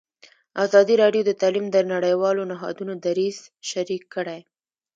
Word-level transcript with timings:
ازادي 0.65 0.95
راډیو 1.03 1.23
د 1.25 1.31
تعلیم 1.41 1.65
د 1.71 1.77
نړیوالو 1.93 2.41
نهادونو 2.51 2.93
دریځ 3.05 3.37
شریک 3.69 4.03
کړی. 4.15 4.39